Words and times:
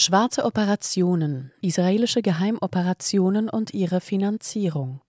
Schwarze 0.00 0.44
Operationen, 0.44 1.50
israelische 1.60 2.22
Geheimoperationen 2.22 3.48
und 3.48 3.74
ihre 3.74 4.00
Finanzierung. 4.00 5.00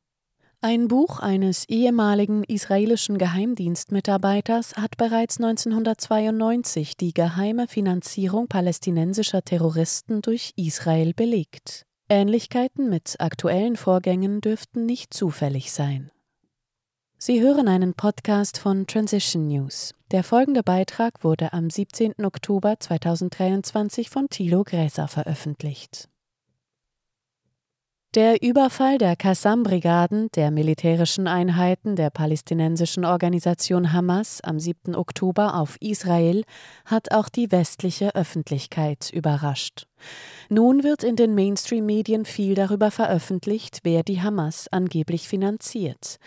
Ein 0.62 0.88
Buch 0.88 1.20
eines 1.20 1.70
ehemaligen 1.70 2.44
israelischen 2.44 3.20
Geheimdienstmitarbeiters 3.20 4.78
hat 4.78 4.98
bereits 4.98 5.38
1992 5.38 6.98
die 6.98 7.14
geheime 7.14 7.68
Finanzierung 7.68 8.48
palästinensischer 8.48 9.44
Terroristen 9.44 10.24
durch 10.24 10.54
Israel 10.56 11.14
belegt. 11.14 11.86
Ähnlichkeiten 12.10 12.90
mit 12.90 13.18
aktuellen 13.20 13.76
Vorgängen 13.76 14.42
dürften 14.42 14.88
nicht 14.88 15.14
zufällig 15.14 15.72
sein. 15.72 16.10
Sie 17.22 17.42
hören 17.42 17.68
einen 17.68 17.96
Podcast 17.96 18.58
von 18.58 18.88
Transition 18.88 19.50
News. 19.50 19.94
Der 20.12 20.24
folgende 20.24 20.64
Beitrag 20.64 21.22
wurde 21.22 21.52
am 21.52 21.70
17. 21.70 22.14
Oktober 22.24 22.80
2023 22.80 24.10
von 24.10 24.30
Thilo 24.30 24.64
Gräser 24.64 25.10
veröffentlicht. 25.10 26.08
Der 28.16 28.42
Überfall 28.42 28.98
der 29.00 29.18
Qassam-Brigaden, 29.18 30.30
der 30.32 30.50
militärischen 30.50 31.28
Einheiten 31.28 31.98
der 31.98 32.10
palästinensischen 32.10 33.04
Organisation 33.04 33.92
Hamas 33.92 34.40
am 34.40 34.58
7. 34.58 34.96
Oktober 34.96 35.56
auf 35.56 35.76
Israel, 35.82 36.46
hat 36.86 37.12
auch 37.12 37.28
die 37.28 37.52
westliche 37.52 38.16
Öffentlichkeit 38.16 39.10
überrascht. 39.12 39.88
Nun 40.48 40.84
wird 40.84 41.04
in 41.04 41.18
den 41.18 41.36
Mainstream-Medien 41.36 42.24
viel 42.24 42.56
darüber 42.56 42.92
veröffentlicht, 42.92 43.80
wer 43.84 44.04
die 44.04 44.22
Hamas 44.22 44.70
angeblich 44.72 45.28
finanziert. 45.28 46.18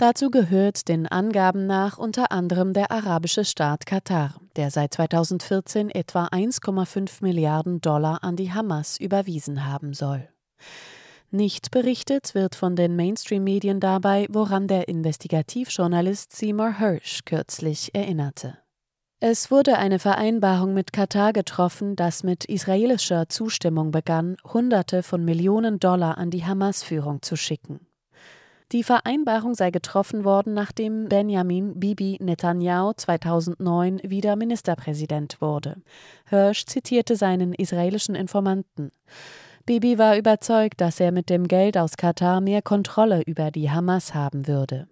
Dazu 0.00 0.30
gehört 0.30 0.88
den 0.88 1.06
Angaben 1.06 1.66
nach 1.66 1.98
unter 1.98 2.32
anderem 2.32 2.72
der 2.72 2.90
arabische 2.90 3.44
Staat 3.44 3.84
Katar, 3.84 4.40
der 4.56 4.70
seit 4.70 4.94
2014 4.94 5.90
etwa 5.90 6.28
1,5 6.28 7.18
Milliarden 7.20 7.82
Dollar 7.82 8.24
an 8.24 8.34
die 8.34 8.50
Hamas 8.50 8.96
überwiesen 8.98 9.66
haben 9.66 9.92
soll. 9.92 10.26
Nicht 11.30 11.70
berichtet 11.70 12.34
wird 12.34 12.54
von 12.54 12.76
den 12.76 12.96
Mainstream-Medien 12.96 13.78
dabei, 13.78 14.26
woran 14.30 14.68
der 14.68 14.88
Investigativjournalist 14.88 16.34
Seymour 16.34 16.78
Hirsch 16.78 17.26
kürzlich 17.26 17.94
erinnerte. 17.94 18.56
Es 19.18 19.50
wurde 19.50 19.76
eine 19.76 19.98
Vereinbarung 19.98 20.72
mit 20.72 20.94
Katar 20.94 21.34
getroffen, 21.34 21.94
das 21.94 22.22
mit 22.22 22.46
israelischer 22.46 23.28
Zustimmung 23.28 23.90
begann, 23.90 24.38
Hunderte 24.44 25.02
von 25.02 25.26
Millionen 25.26 25.78
Dollar 25.78 26.16
an 26.16 26.30
die 26.30 26.46
Hamas-Führung 26.46 27.20
zu 27.20 27.36
schicken. 27.36 27.86
Die 28.72 28.84
Vereinbarung 28.84 29.54
sei 29.54 29.72
getroffen 29.72 30.24
worden, 30.24 30.54
nachdem 30.54 31.08
Benjamin 31.08 31.80
Bibi 31.80 32.18
Netanyahu 32.20 32.92
2009 32.92 34.00
wieder 34.04 34.36
Ministerpräsident 34.36 35.40
wurde. 35.40 35.82
Hirsch 36.28 36.66
zitierte 36.66 37.16
seinen 37.16 37.52
israelischen 37.52 38.14
Informanten. 38.14 38.92
Bibi 39.66 39.98
war 39.98 40.16
überzeugt, 40.16 40.80
dass 40.80 41.00
er 41.00 41.10
mit 41.10 41.30
dem 41.30 41.48
Geld 41.48 41.76
aus 41.76 41.96
Katar 41.96 42.40
mehr 42.40 42.62
Kontrolle 42.62 43.22
über 43.22 43.50
die 43.50 43.70
Hamas 43.70 44.14
haben 44.14 44.46
würde. 44.46 44.86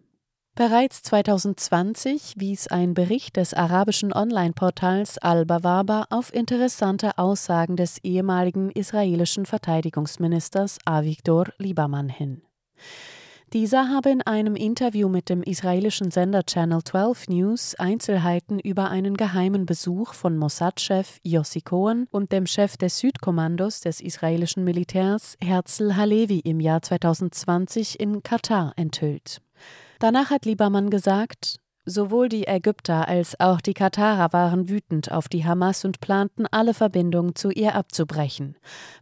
Bereits 0.57 1.05
2020 1.05 2.35
wies 2.37 2.67
ein 2.67 2.95
Bericht 2.95 3.37
des 3.37 3.55
arabischen 3.55 4.13
Online-Portals 4.13 5.19
Al-Bawaba 5.19 6.07
auf 6.11 6.35
interessante 6.35 7.17
Aussagen 7.17 7.77
des 7.77 7.98
ehemaligen 8.03 8.73
israelischen 8.73 9.47
Verteidigungsministers 9.47 10.79
Avigdor 10.85 11.47
Liebermann 11.59 12.09
hin. 12.09 12.42
Dieser 13.55 13.89
habe 13.89 14.11
in 14.11 14.21
einem 14.21 14.57
Interview 14.57 15.09
mit 15.09 15.31
dem 15.31 15.43
israelischen 15.43 16.11
Sender 16.11 16.45
Channel 16.45 16.85
12 16.85 17.29
News 17.29 17.75
Einzelheiten 17.77 18.59
über 18.59 18.91
einen 18.91 19.17
geheimen 19.17 19.65
Besuch 19.65 20.13
von 20.13 20.37
Mossad-Chef 20.37 21.19
Yossi 21.23 21.63
Cohen 21.63 22.09
und 22.11 22.31
dem 22.31 22.45
Chef 22.45 22.77
des 22.77 22.99
Südkommandos 22.99 23.81
des 23.81 24.03
israelischen 24.03 24.65
Militärs 24.65 25.39
Herzl 25.41 25.97
Halevi 25.97 26.41
im 26.41 26.61
Jahr 26.61 26.83
2020 26.83 27.99
in 27.99 28.23
Katar 28.23 28.75
enthüllt. 28.77 29.41
Danach 29.98 30.29
hat 30.29 30.45
Liebermann 30.45 30.91
gesagt, 30.91 31.58
Sowohl 31.91 32.29
die 32.29 32.47
Ägypter 32.47 33.09
als 33.09 33.41
auch 33.41 33.63
die 33.63 33.73
Katarer 33.73 34.35
waren 34.35 34.69
wütend 34.69 35.11
auf 35.11 35.27
die 35.27 35.47
Hamas 35.47 35.87
und 35.87 36.01
planten, 36.01 36.45
alle 36.51 36.75
Verbindungen 36.75 37.35
zu 37.35 37.51
ihr 37.51 37.75
abzubrechen. 37.75 38.57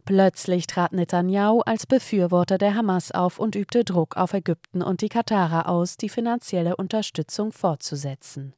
Plötzlich 0.05 0.67
trat 0.67 0.93
Netanyahu 0.93 1.59
als 1.65 1.85
Befürworter 1.85 2.57
der 2.57 2.75
Hamas 2.75 3.11
auf 3.11 3.39
und 3.39 3.55
übte 3.55 3.83
Druck 3.83 4.15
auf 4.15 4.33
Ägypten 4.33 4.81
und 4.81 5.01
die 5.01 5.09
Katarer 5.09 5.67
aus, 5.67 5.97
die 5.97 6.07
finanzielle 6.07 6.77
Unterstützung 6.77 7.51
fortzusetzen. 7.51 8.53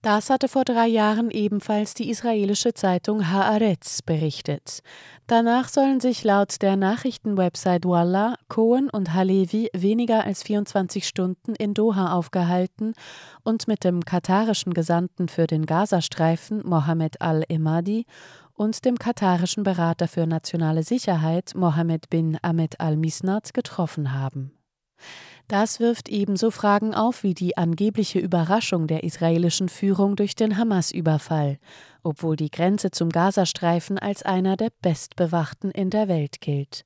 Das 0.00 0.30
hatte 0.30 0.46
vor 0.46 0.64
drei 0.64 0.86
Jahren 0.86 1.28
ebenfalls 1.32 1.92
die 1.92 2.08
israelische 2.08 2.72
Zeitung 2.72 3.30
Haaretz 3.30 4.00
berichtet. 4.02 4.80
Danach 5.26 5.68
sollen 5.68 5.98
sich 5.98 6.22
laut 6.22 6.62
der 6.62 6.76
Nachrichtenwebsite 6.76 7.88
Wallah 7.88 8.36
Cohen 8.48 8.88
und 8.90 9.12
Halevi 9.12 9.70
weniger 9.74 10.24
als 10.24 10.44
24 10.44 11.06
Stunden 11.06 11.56
in 11.56 11.74
Doha 11.74 12.12
aufgehalten 12.12 12.94
und 13.42 13.66
mit 13.66 13.82
dem 13.82 14.04
katarischen 14.04 14.72
Gesandten 14.72 15.28
für 15.28 15.48
den 15.48 15.66
Gazastreifen 15.66 16.64
Mohammed 16.64 17.20
al-Emadi 17.20 18.06
und 18.54 18.84
dem 18.84 18.98
katarischen 19.00 19.64
Berater 19.64 20.06
für 20.06 20.28
nationale 20.28 20.84
Sicherheit 20.84 21.54
Mohammed 21.56 22.08
bin 22.08 22.38
Ahmed 22.40 22.80
al-Misnad 22.80 23.52
getroffen 23.52 24.12
haben. 24.12 24.52
Das 25.48 25.80
wirft 25.80 26.10
ebenso 26.10 26.50
Fragen 26.50 26.94
auf 26.94 27.22
wie 27.22 27.32
die 27.32 27.56
angebliche 27.56 28.18
Überraschung 28.18 28.86
der 28.86 29.02
israelischen 29.02 29.70
Führung 29.70 30.14
durch 30.14 30.36
den 30.36 30.58
Hamas-Überfall, 30.58 31.58
obwohl 32.02 32.36
die 32.36 32.50
Grenze 32.50 32.90
zum 32.90 33.08
Gazastreifen 33.08 33.98
als 33.98 34.22
einer 34.22 34.58
der 34.58 34.68
bestbewachten 34.82 35.70
in 35.70 35.88
der 35.88 36.06
Welt 36.06 36.42
gilt. 36.42 36.84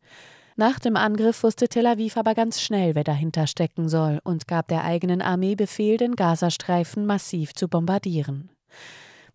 Nach 0.54 0.78
dem 0.78 0.96
Angriff 0.96 1.42
wusste 1.42 1.68
Tel 1.68 1.86
Aviv 1.86 2.16
aber 2.16 2.34
ganz 2.34 2.60
schnell, 2.60 2.94
wer 2.94 3.04
dahinter 3.04 3.48
stecken 3.48 3.88
soll, 3.88 4.20
und 4.22 4.46
gab 4.46 4.68
der 4.68 4.84
eigenen 4.84 5.22
Armee 5.22 5.56
Befehl, 5.56 5.96
den 5.96 6.14
Gazastreifen 6.14 7.04
massiv 7.04 7.54
zu 7.54 7.66
bombardieren. 7.66 8.50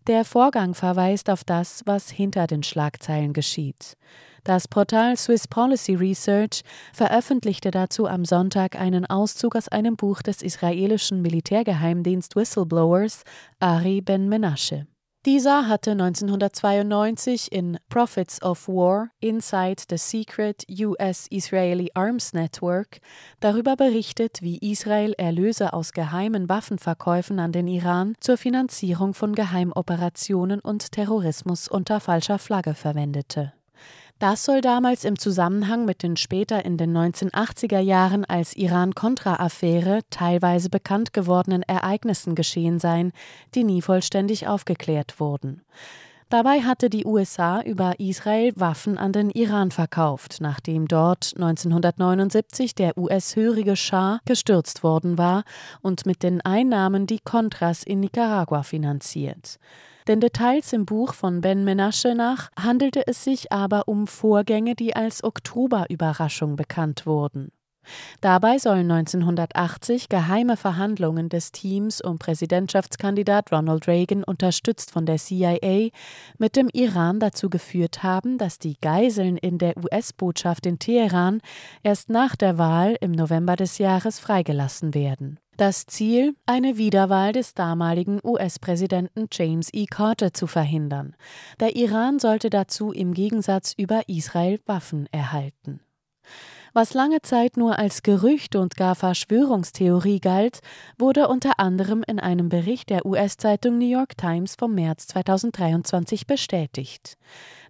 Der 0.08 0.24
Vorgang 0.24 0.72
verweist 0.72 1.28
auf 1.28 1.44
das, 1.44 1.82
was 1.84 2.08
hinter 2.08 2.46
den 2.46 2.62
Schlagzeilen 2.62 3.34
geschieht. 3.34 3.98
Das 4.42 4.66
Portal 4.66 5.18
Swiss 5.18 5.46
Policy 5.46 5.96
Research 5.96 6.62
veröffentlichte 6.94 7.70
dazu 7.70 8.06
am 8.06 8.24
Sonntag 8.24 8.80
einen 8.80 9.04
Auszug 9.04 9.54
aus 9.54 9.68
einem 9.68 9.96
Buch 9.96 10.22
des 10.22 10.40
israelischen 10.40 11.20
Militärgeheimdienst 11.20 12.36
Whistleblowers 12.36 13.24
Ari 13.60 14.00
Ben 14.00 14.30
Menashe. 14.30 14.86
Dieser 15.28 15.68
hatte 15.68 15.90
1992 15.90 17.52
in 17.52 17.76
Profits 17.90 18.40
of 18.40 18.66
War 18.66 19.10
Inside 19.20 19.82
the 19.90 19.98
Secret 19.98 20.64
US-Israeli 20.70 21.90
Arms 21.92 22.32
Network 22.32 23.00
darüber 23.38 23.76
berichtet, 23.76 24.38
wie 24.40 24.56
Israel 24.56 25.12
Erlöse 25.18 25.74
aus 25.74 25.92
geheimen 25.92 26.48
Waffenverkäufen 26.48 27.40
an 27.40 27.52
den 27.52 27.68
Iran 27.68 28.14
zur 28.20 28.38
Finanzierung 28.38 29.12
von 29.12 29.34
Geheimoperationen 29.34 30.60
und 30.60 30.92
Terrorismus 30.92 31.68
unter 31.68 32.00
falscher 32.00 32.38
Flagge 32.38 32.72
verwendete. 32.72 33.52
Das 34.18 34.44
soll 34.44 34.60
damals 34.60 35.04
im 35.04 35.16
Zusammenhang 35.16 35.84
mit 35.84 36.02
den 36.02 36.16
später 36.16 36.64
in 36.64 36.76
den 36.76 36.96
1980er 36.96 37.78
Jahren 37.78 38.24
als 38.24 38.56
Iran-Contra-Affäre 38.56 40.00
teilweise 40.10 40.70
bekannt 40.70 41.12
gewordenen 41.12 41.62
Ereignissen 41.62 42.34
geschehen 42.34 42.80
sein, 42.80 43.12
die 43.54 43.62
nie 43.62 43.80
vollständig 43.80 44.48
aufgeklärt 44.48 45.20
wurden. 45.20 45.62
Dabei 46.30 46.62
hatte 46.62 46.90
die 46.90 47.06
USA 47.06 47.62
über 47.62 48.00
Israel 48.00 48.52
Waffen 48.56 48.98
an 48.98 49.12
den 49.12 49.30
Iran 49.30 49.70
verkauft, 49.70 50.38
nachdem 50.40 50.88
dort 50.88 51.32
1979 51.36 52.74
der 52.74 52.98
US-hörige 52.98 53.76
Schah 53.76 54.18
gestürzt 54.26 54.82
worden 54.82 55.16
war 55.16 55.44
und 55.80 56.06
mit 56.06 56.24
den 56.24 56.40
Einnahmen 56.40 57.06
die 57.06 57.20
Contras 57.20 57.84
in 57.84 58.00
Nicaragua 58.00 58.64
finanziert. 58.64 59.58
Den 60.08 60.20
Details 60.20 60.72
im 60.72 60.86
Buch 60.86 61.12
von 61.12 61.42
Ben 61.42 61.64
Menasche 61.64 62.14
nach 62.14 62.50
handelte 62.58 63.06
es 63.06 63.24
sich 63.24 63.52
aber 63.52 63.88
um 63.88 64.06
Vorgänge, 64.06 64.74
die 64.74 64.96
als 64.96 65.22
Oktoberüberraschung 65.22 66.56
bekannt 66.56 67.04
wurden. 67.04 67.52
Dabei 68.20 68.58
sollen 68.58 68.90
1980 68.90 70.08
geheime 70.08 70.56
Verhandlungen 70.56 71.28
des 71.28 71.52
Teams 71.52 72.00
um 72.00 72.18
Präsidentschaftskandidat 72.18 73.52
Ronald 73.52 73.86
Reagan, 73.86 74.24
unterstützt 74.24 74.90
von 74.90 75.06
der 75.06 75.18
CIA, 75.18 75.90
mit 76.38 76.56
dem 76.56 76.68
Iran 76.72 77.20
dazu 77.20 77.50
geführt 77.50 78.02
haben, 78.02 78.38
dass 78.38 78.58
die 78.58 78.76
Geiseln 78.80 79.36
in 79.36 79.58
der 79.58 79.76
US-Botschaft 79.76 80.66
in 80.66 80.78
Teheran 80.78 81.40
erst 81.82 82.10
nach 82.10 82.36
der 82.36 82.58
Wahl 82.58 82.96
im 83.00 83.12
November 83.12 83.56
des 83.56 83.78
Jahres 83.78 84.18
freigelassen 84.18 84.94
werden. 84.94 85.38
Das 85.58 85.86
Ziel, 85.86 86.36
eine 86.46 86.76
Wiederwahl 86.76 87.32
des 87.32 87.52
damaligen 87.52 88.20
US-Präsidenten 88.22 89.26
James 89.32 89.70
E. 89.72 89.86
Carter 89.86 90.32
zu 90.32 90.46
verhindern. 90.46 91.16
Der 91.58 91.74
Iran 91.74 92.20
sollte 92.20 92.48
dazu 92.48 92.92
im 92.92 93.12
Gegensatz 93.12 93.74
über 93.76 94.02
Israel 94.08 94.60
Waffen 94.66 95.08
erhalten. 95.10 95.80
Was 96.74 96.94
lange 96.94 97.22
Zeit 97.22 97.56
nur 97.56 97.78
als 97.78 98.02
Gerücht 98.02 98.54
und 98.54 98.76
gar 98.76 98.94
Verschwörungstheorie 98.94 100.20
galt, 100.20 100.60
wurde 100.98 101.28
unter 101.28 101.58
anderem 101.58 102.04
in 102.06 102.20
einem 102.20 102.48
Bericht 102.48 102.90
der 102.90 103.06
US-Zeitung 103.06 103.78
New 103.78 103.88
York 103.88 104.16
Times 104.16 104.54
vom 104.58 104.74
März 104.74 105.06
2023 105.08 106.26
bestätigt. 106.26 107.16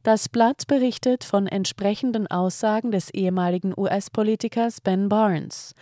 Das 0.03 0.29
Blatt 0.29 0.67
berichtet 0.67 1.25
von 1.25 1.47
entsprechenden 1.47 2.27
Aussagen 2.27 2.91
des 2.91 3.11
ehemaligen 3.11 3.73
US-Politikers 3.77 4.81
Ben 4.81 5.09
Barnes. 5.09 5.75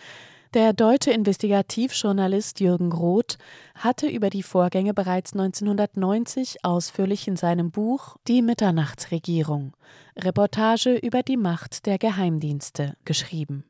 Der 0.55 0.73
deutsche 0.73 1.11
Investigativjournalist 1.11 2.61
Jürgen 2.61 2.93
Roth 2.93 3.37
hatte 3.75 4.07
über 4.07 4.31
die 4.31 4.43
Vorgänge 4.43 4.95
bereits 4.95 5.33
1990 5.33 6.65
ausführlich 6.65 7.27
in 7.27 7.37
seinem 7.37 7.71
Buch 7.71 8.17
Die 8.29 8.43
Mitternachtsregierung 8.43 9.77
Reportage 10.17 10.97
über 10.97 11.23
die 11.23 11.37
Macht 11.37 11.87
der 11.87 11.99
Geheimdienste 11.99 12.97
geschrieben. 13.05 13.65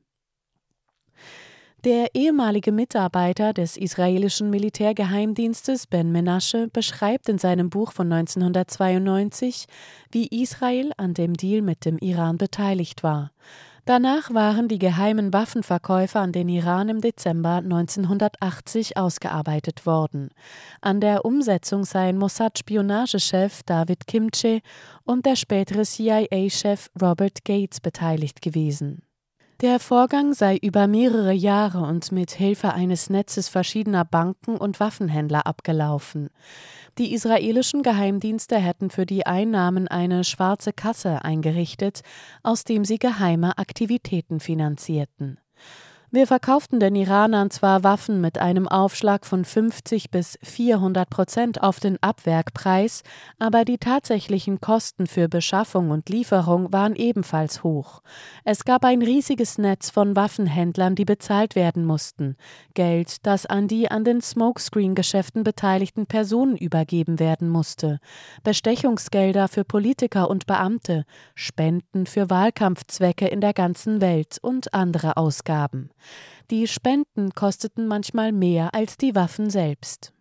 Der 1.85 2.15
ehemalige 2.15 2.73
Mitarbeiter 2.73 3.53
des 3.53 3.77
israelischen 3.77 4.51
Militärgeheimdienstes 4.51 5.87
Ben 5.87 6.11
Menashe 6.11 6.69
beschreibt 6.69 7.29
in 7.29 7.39
seinem 7.39 7.71
Buch 7.71 7.93
von 7.93 8.13
1992, 8.13 9.67
wie 10.11 10.27
Israel 10.27 10.91
an 10.97 11.15
dem 11.15 11.35
Deal 11.35 11.63
mit 11.63 11.85
dem 11.85 11.99
Iran 11.99 12.39
beteiligt 12.39 13.03
war. 13.05 13.31
Danach 13.87 14.35
waren 14.35 14.67
die 14.67 14.81
geheimen 14.81 15.33
Waffenverkäufe 15.33 16.19
an 16.19 16.33
den 16.33 16.49
Iran 16.49 16.89
im 16.89 17.01
Dezember 17.01 17.59
1980 17.59 18.97
ausgearbeitet 18.97 19.87
worden. 19.87 20.31
An 20.81 21.01
der 21.01 21.25
Umsetzung 21.25 21.85
seien 21.85 22.19
Mossad-Spionagechef 22.19 23.63
David 23.63 24.09
Kimche 24.09 24.61
und 25.05 25.25
der 25.25 25.37
spätere 25.37 25.85
CIA-Chef 25.85 26.91
Robert 27.01 27.45
Gates 27.45 27.81
beteiligt 27.81 28.43
gewesen. 28.43 29.06
Der 29.63 29.81
Vorgang 29.81 30.35
sei 30.35 30.59
über 30.59 30.87
mehrere 30.87 31.33
Jahre 31.33 31.79
und 31.79 32.13
mit 32.13 32.31
Hilfe 32.33 32.75
eines 32.75 33.09
Netzes 33.09 33.49
verschiedener 33.49 34.05
Banken 34.05 34.59
und 34.59 34.81
Waffenhändler 34.81 35.47
abgelaufen. 35.47 36.29
Die 36.99 37.15
israelischen 37.15 37.83
Geheimdienste 37.83 38.59
hätten 38.59 38.91
für 38.91 39.07
die 39.07 39.25
Einnahmen 39.25 39.89
eine 39.89 40.25
schwarze 40.25 40.75
Kasse 40.75 41.25
eingerichtet, 41.25 42.03
aus 42.43 42.65
dem 42.65 42.85
sie 42.85 42.99
geheime 42.99 43.57
Aktivitäten 43.57 44.41
finanzierten. 44.41 45.39
Wir 46.13 46.29
verkauften 46.29 46.79
den 46.79 46.95
Iranern 46.95 47.51
zwar 47.51 47.83
Waffen 47.83 48.21
mit 48.21 48.39
einem 48.39 48.69
Aufschlag 48.69 49.27
von 49.27 49.45
50 49.45 50.13
bis 50.13 50.39
400 50.41 51.11
Prozent 51.11 51.63
auf 51.65 51.81
den 51.81 52.01
Abwerkpreis, 52.01 53.03
aber 53.41 53.65
die 53.65 53.79
tatsächlichen 53.79 54.61
Kosten 54.61 55.09
für 55.09 55.29
Beschaffung 55.29 55.91
und 55.91 56.09
Lieferung 56.09 56.73
waren 56.73 56.95
ebenfalls 56.95 57.65
hoch. 57.65 58.03
Es 58.45 58.65
gab 58.65 58.85
ein 58.85 59.03
riesiges 59.03 59.59
Netz 59.59 59.91
von 59.91 60.15
Waffenhändlern, 60.15 60.95
die 60.95 61.05
bezahlt 61.05 61.57
werden 61.57 61.85
mussten, 61.85 62.37
Geld, 62.75 63.27
das 63.27 63.45
an 63.45 63.67
die 63.67 63.91
an 63.91 64.05
den 64.05 64.21
Smokescreen-Geschäften 64.21 65.43
beteiligten 65.43 66.07
Personen 66.07 66.57
übergeben 66.57 67.19
werden 67.19 67.49
musste, 67.49 67.99
Bestechungsgelder 68.45 69.49
für 69.49 69.65
Politiker 69.65 70.31
und 70.31 70.47
Beamte, 70.47 71.05
Spenden 71.35 72.07
für 72.07 72.31
Wahlkampfzwecke 72.31 73.27
in 73.27 73.41
der 73.41 73.55
ganzen 73.55 74.01
Welt 74.01 74.39
und 74.41 74.73
andere 74.73 75.17
Ausgaben. 75.17 75.91
Die 76.51 76.67
Spenden 76.67 77.33
kosteten 77.33 77.87
manchmal 77.87 78.33
mehr 78.33 78.75
als 78.75 78.97
die 78.97 79.15
Waffen 79.15 79.51
selbst. 79.51 80.13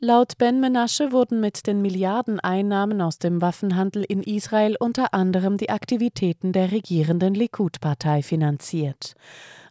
Laut 0.00 0.36
Ben 0.38 0.60
Menasche 0.60 1.12
wurden 1.12 1.40
mit 1.40 1.66
den 1.66 1.80
Milliardeneinnahmen 1.80 3.00
aus 3.00 3.18
dem 3.18 3.40
Waffenhandel 3.40 4.04
in 4.04 4.22
Israel 4.22 4.76
unter 4.78 5.14
anderem 5.14 5.56
die 5.56 5.70
Aktivitäten 5.70 6.52
der 6.52 6.72
regierenden 6.72 7.34
Likud-Partei 7.34 8.22
finanziert. 8.22 9.14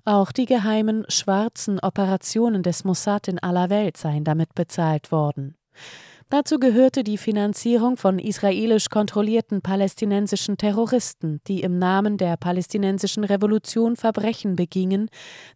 Auch 0.05 0.31
die 0.31 0.45
geheimen 0.45 1.05
schwarzen 1.07 1.79
Operationen 1.79 2.63
des 2.63 2.83
Mossad 2.83 3.27
in 3.27 3.39
aller 3.39 3.69
Welt 3.69 3.97
seien 3.97 4.23
damit 4.23 4.53
bezahlt 4.55 5.11
worden. 5.11 5.55
Dazu 6.33 6.57
gehörte 6.57 7.03
die 7.03 7.19
Finanzierung 7.19 7.95
von 7.95 8.17
israelisch 8.17 8.89
kontrollierten 8.89 9.61
palästinensischen 9.61 10.57
Terroristen, 10.57 11.41
die 11.47 11.61
im 11.61 11.77
Namen 11.77 12.17
der 12.17 12.37
palästinensischen 12.37 13.23
Revolution 13.23 13.95
Verbrechen 13.95 14.55
begingen, 14.55 15.11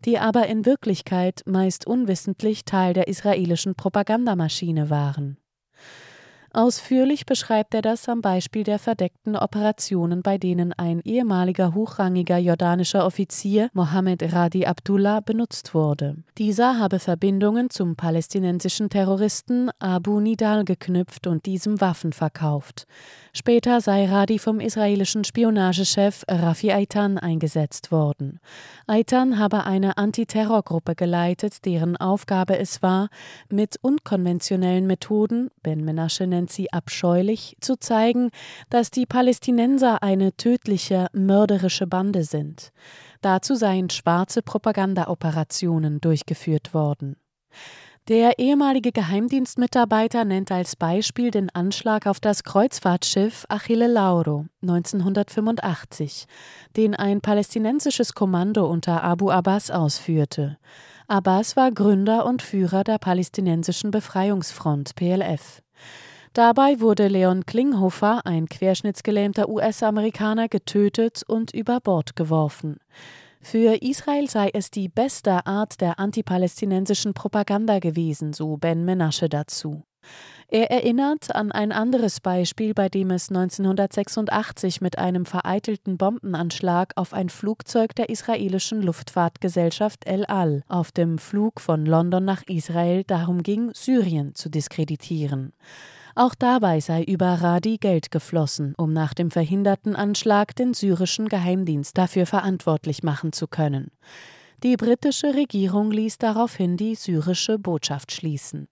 die 0.05 0.19
aber 0.19 0.45
in 0.45 0.67
Wirklichkeit 0.67 1.41
meist 1.47 1.87
unwissentlich 1.87 2.63
Teil 2.63 2.93
der 2.93 3.07
israelischen 3.07 3.73
Propagandamaschine 3.73 4.91
waren. 4.91 5.39
Ausführlich 6.57 7.27
beschreibt 7.27 7.75
er 7.75 7.83
das 7.83 8.09
am 8.09 8.21
Beispiel 8.21 8.63
der 8.63 8.79
verdeckten 8.79 9.35
Operationen, 9.35 10.23
bei 10.23 10.39
denen 10.39 10.73
ein 10.73 11.01
ehemaliger 11.01 11.75
hochrangiger 11.75 12.39
jordanischer 12.39 13.05
Offizier, 13.05 13.69
Mohammed 13.73 14.33
Radi 14.33 14.65
Abdullah, 14.65 15.19
benutzt 15.19 15.75
wurde. 15.75 16.15
Dieser 16.39 16.79
habe 16.79 16.97
Verbindungen 16.97 17.69
zum 17.69 17.95
palästinensischen 17.95 18.89
Terroristen 18.89 19.69
Abu 19.77 20.19
Nidal 20.19 20.65
geknüpft 20.65 21.27
und 21.27 21.45
diesem 21.45 21.79
Waffen 21.79 22.11
verkauft. 22.11 22.87
Später 23.33 23.79
sei 23.79 24.07
Radi 24.07 24.39
vom 24.39 24.59
israelischen 24.59 25.25
Spionagechef 25.25 26.23
Rafi 26.27 26.71
Aitan 26.71 27.19
eingesetzt 27.19 27.91
worden. 27.91 28.39
Aitan 28.87 29.37
habe 29.37 29.65
eine 29.65 29.99
Antiterrorgruppe 29.99 30.95
geleitet, 30.95 31.65
deren 31.65 31.97
Aufgabe 31.97 32.57
es 32.57 32.81
war, 32.81 33.09
mit 33.47 33.77
unkonventionellen 33.83 34.87
Methoden, 34.87 35.51
Ben 35.61 35.85
Menashe 35.85 36.25
nennt 36.25 36.46
sie 36.51 36.71
abscheulich, 36.71 37.57
zu 37.61 37.77
zeigen, 37.77 38.29
dass 38.69 38.91
die 38.91 39.05
Palästinenser 39.05 40.03
eine 40.03 40.35
tödliche, 40.35 41.07
mörderische 41.13 41.87
Bande 41.87 42.23
sind. 42.23 42.71
Dazu 43.21 43.55
seien 43.55 43.89
schwarze 43.89 44.41
Propagandaoperationen 44.41 46.01
durchgeführt 46.01 46.73
worden. 46.73 47.17
Der 48.07 48.39
ehemalige 48.39 48.93
Geheimdienstmitarbeiter 48.93 50.23
nennt 50.23 50.49
als 50.49 50.77
Beispiel 50.77 51.29
den 51.29 51.49
Anschlag 51.49 52.07
auf 52.07 52.21
das 52.21 52.45
Kreuzfahrtschiff 52.45 53.45
Achille 53.49 53.87
Lauro 53.87 54.45
1985, 54.61 56.25
den 56.77 56.95
ein 56.95 57.19
palästinensisches 57.19 58.13
Kommando 58.13 58.65
unter 58.65 59.03
Abu 59.03 59.29
Abbas 59.29 59.71
ausführte. 59.71 60.57
Abbas 61.09 61.57
war 61.57 61.69
Gründer 61.73 62.25
und 62.25 62.41
Führer 62.41 62.85
der 62.85 62.97
palästinensischen 62.97 63.91
Befreiungsfront 63.91 64.95
PLF. 64.95 65.61
Dabei 66.37 66.79
wurde 66.81 67.07
Leon 67.07 67.47
Klinghofer, 67.47 68.21
ein 68.23 68.45
querschnittsgelähmter 68.45 69.49
US-Amerikaner, 69.49 70.47
getötet 70.47 71.23
und 71.27 71.51
über 71.51 71.79
Bord 71.79 72.15
geworfen. 72.15 72.77
Für 73.41 73.81
Israel 73.81 74.29
sei 74.29 74.51
es 74.53 74.69
die 74.69 74.87
beste 74.87 75.47
Art 75.47 75.81
der 75.81 75.97
antipalästinensischen 75.97 77.15
Propaganda 77.15 77.79
gewesen, 77.79 78.33
so 78.33 78.55
Ben 78.55 78.85
Menasche 78.85 79.29
dazu. 79.29 79.81
Er 80.47 80.69
erinnert 80.69 81.33
an 81.33 81.51
ein 81.51 81.71
anderes 81.71 82.19
Beispiel, 82.19 82.75
bei 82.75 82.87
dem 82.87 83.09
es 83.09 83.29
1986 83.29 84.79
mit 84.79 84.99
einem 84.99 85.25
vereitelten 85.25 85.97
Bombenanschlag 85.97 86.93
auf 86.97 87.13
ein 87.13 87.29
Flugzeug 87.29 87.95
der 87.95 88.09
israelischen 88.09 88.83
Luftfahrtgesellschaft 88.83 90.05
El 90.05 90.23
Al 90.25 90.63
auf 90.67 90.91
dem 90.91 91.17
Flug 91.17 91.59
von 91.59 91.87
London 91.87 92.25
nach 92.25 92.43
Israel 92.45 93.03
darum 93.05 93.41
ging, 93.41 93.71
Syrien 93.73 94.35
zu 94.35 94.49
diskreditieren. 94.49 95.53
Auch 96.17 96.33
dabei 96.33 96.79
sei 96.79 97.03
über 97.03 97.27
Radi 97.27 97.77
Geld 97.77 98.09
geflossen, 98.09 98.73
um 98.75 98.91
nach 98.91 99.13
dem 99.13 99.29
verhinderten 99.29 99.95
Anschlag 99.95 100.55
den 100.55 100.73
syrischen 100.73 101.29
Geheimdienst 101.29 101.95
dafür 101.95 102.25
verantwortlich 102.25 103.03
machen 103.03 103.33
zu 103.33 103.45
können. 103.47 103.91
Die 104.63 104.77
britische 104.77 105.35
Regierung 105.35 105.91
ließ 105.91 106.17
daraufhin 106.17 106.75
die 106.75 106.95
syrische 106.95 107.59
Botschaft 107.59 108.11
schließen. 108.11 108.67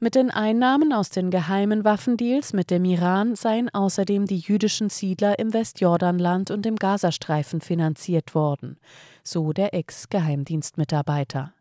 Mit 0.00 0.16
den 0.16 0.30
Einnahmen 0.30 0.92
aus 0.92 1.08
den 1.08 1.30
geheimen 1.30 1.82
Waffendeals 1.82 2.52
mit 2.52 2.70
dem 2.70 2.84
Iran 2.84 3.36
seien 3.36 3.70
außerdem 3.70 4.26
die 4.26 4.40
jüdischen 4.40 4.90
Siedler 4.90 5.38
im 5.38 5.54
Westjordanland 5.54 6.50
und 6.50 6.66
im 6.66 6.76
Gazastreifen 6.76 7.62
finanziert 7.62 8.34
worden, 8.34 8.78
so 9.22 9.54
der 9.54 9.72
Ex-Geheimdienstmitarbeiter. 9.72 11.55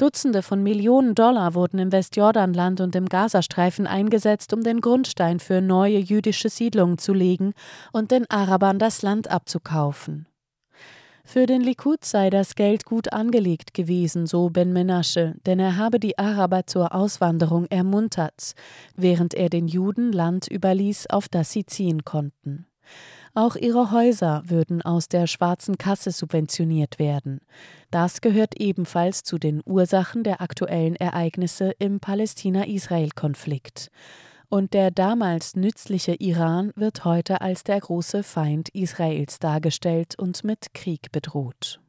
Dutzende 0.00 0.40
von 0.40 0.62
Millionen 0.62 1.14
Dollar 1.14 1.54
wurden 1.54 1.78
im 1.78 1.92
Westjordanland 1.92 2.80
und 2.80 2.96
im 2.96 3.04
Gazastreifen 3.04 3.86
eingesetzt, 3.86 4.54
um 4.54 4.62
den 4.62 4.80
Grundstein 4.80 5.40
für 5.40 5.60
neue 5.60 5.98
jüdische 5.98 6.48
Siedlungen 6.48 6.96
zu 6.96 7.12
legen 7.12 7.52
und 7.92 8.10
den 8.10 8.24
Arabern 8.30 8.78
das 8.78 9.02
Land 9.02 9.30
abzukaufen. 9.30 10.26
Für 11.22 11.44
den 11.44 11.60
Likud 11.60 12.02
sei 12.06 12.30
das 12.30 12.54
Geld 12.54 12.86
gut 12.86 13.12
angelegt 13.12 13.74
gewesen, 13.74 14.26
so 14.26 14.48
Ben 14.48 14.72
Menasche, 14.72 15.34
denn 15.44 15.58
er 15.58 15.76
habe 15.76 16.00
die 16.00 16.16
Araber 16.16 16.66
zur 16.66 16.94
Auswanderung 16.94 17.66
ermuntert, 17.66 18.54
während 18.96 19.34
er 19.34 19.50
den 19.50 19.68
Juden 19.68 20.12
Land 20.12 20.48
überließ, 20.50 21.08
auf 21.10 21.28
das 21.28 21.52
sie 21.52 21.66
ziehen 21.66 22.06
konnten. 22.06 22.64
Auch 23.34 23.54
ihre 23.54 23.92
Häuser 23.92 24.42
würden 24.46 24.82
aus 24.82 25.08
der 25.08 25.26
schwarzen 25.28 25.78
Kasse 25.78 26.10
subventioniert 26.10 26.98
werden. 26.98 27.40
Das 27.90 28.20
gehört 28.20 28.60
ebenfalls 28.60 29.22
zu 29.22 29.38
den 29.38 29.62
Ursachen 29.64 30.24
der 30.24 30.40
aktuellen 30.40 30.96
Ereignisse 30.96 31.72
im 31.78 32.00
Palästina-Israel-Konflikt. 32.00 33.90
und 34.52 34.74
der 34.74 34.90
damals 34.90 35.54
nützliche 35.54 36.16
Iran 36.16 36.72
wird 36.74 37.04
heute 37.04 37.40
als 37.40 37.62
der 37.62 37.78
große 37.78 38.24
Feind 38.24 38.68
Israels 38.70 39.38
dargestellt 39.38 40.16
und 40.18 40.42
mit 40.42 40.74
Krieg 40.74 41.12
bedroht. 41.12 41.80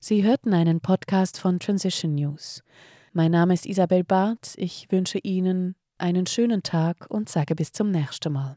Sie 0.00 0.24
hörten 0.24 0.52
einen 0.52 0.80
Podcast 0.80 1.38
von 1.38 1.60
Transition 1.60 2.16
News. 2.16 2.64
Mein 3.12 3.30
Name 3.30 3.54
ist 3.54 3.64
Isabel 3.64 4.02
Barth. 4.02 4.54
Ich 4.56 4.90
wünsche 4.90 5.18
Ihnen 5.18 5.76
einen 5.98 6.26
schönen 6.26 6.64
Tag 6.64 7.06
und 7.08 7.28
sage 7.28 7.54
bis 7.54 7.70
zum 7.70 7.92
nächsten 7.92 8.32
Mal. 8.32 8.56